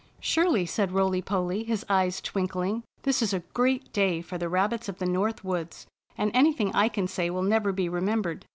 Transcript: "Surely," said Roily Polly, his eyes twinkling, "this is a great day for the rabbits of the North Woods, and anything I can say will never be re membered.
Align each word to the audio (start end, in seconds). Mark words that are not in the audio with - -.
"Surely," 0.33 0.65
said 0.65 0.91
Roily 0.91 1.21
Polly, 1.21 1.63
his 1.63 1.85
eyes 1.87 2.21
twinkling, 2.21 2.81
"this 3.03 3.21
is 3.21 3.33
a 3.35 3.41
great 3.53 3.93
day 3.93 4.19
for 4.19 4.35
the 4.39 4.49
rabbits 4.49 4.89
of 4.89 4.97
the 4.97 5.05
North 5.05 5.43
Woods, 5.43 5.85
and 6.17 6.31
anything 6.33 6.73
I 6.73 6.87
can 6.87 7.07
say 7.07 7.29
will 7.29 7.43
never 7.43 7.71
be 7.71 7.87
re 7.87 8.01
membered. 8.01 8.47